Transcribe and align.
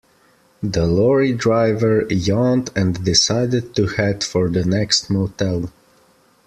The 0.63 0.87
lorry 0.87 1.31
driver 1.31 2.07
yawned 2.11 2.71
and 2.75 3.05
decided 3.05 3.75
to 3.75 3.85
head 3.85 4.23
for 4.23 4.49
the 4.49 4.65
next 4.65 5.11
motel. 5.11 5.71